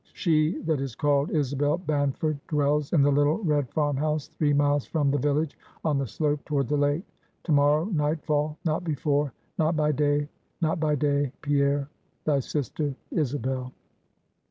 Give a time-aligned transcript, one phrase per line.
[0.13, 4.83] She that is called Isabel Banford dwells in the little red farm house, three miles
[4.83, 7.03] from the village, on the slope toward the lake.
[7.43, 10.27] To morrow night fall not before not by day,
[10.59, 11.87] not by day, Pierre.
[12.25, 13.71] THY SISTER, ISABEL."